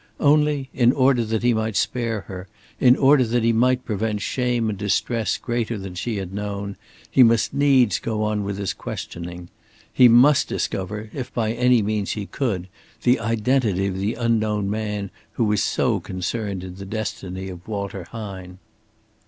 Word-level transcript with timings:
Only, 0.19 0.67
in 0.73 0.91
order 0.93 1.23
that 1.25 1.43
he 1.43 1.53
might 1.53 1.75
spare 1.75 2.21
her, 2.21 2.47
in 2.79 2.95
order 2.95 3.23
that 3.23 3.43
he 3.43 3.53
might 3.53 3.85
prevent 3.85 4.19
shame 4.23 4.67
and 4.67 4.75
distress 4.75 5.37
greater 5.37 5.77
than 5.77 5.93
she 5.93 6.17
had 6.17 6.33
known, 6.33 6.75
he 7.11 7.21
must 7.21 7.53
needs 7.53 7.99
go 7.99 8.23
on 8.23 8.43
with 8.43 8.57
his 8.57 8.73
questioning. 8.73 9.49
He 9.93 10.07
must 10.07 10.47
discover, 10.47 11.11
if 11.13 11.31
by 11.35 11.51
any 11.53 11.83
means 11.83 12.13
he 12.13 12.25
could, 12.25 12.67
the 13.03 13.19
identity 13.19 13.85
of 13.85 13.99
the 13.99 14.15
unknown 14.15 14.71
man 14.71 15.11
who 15.33 15.43
was 15.43 15.61
so 15.61 15.99
concerned 15.99 16.63
in 16.63 16.77
the 16.77 16.85
destiny 16.85 17.47
of 17.49 17.67
Walter 17.67 18.05
Hine. 18.05 18.57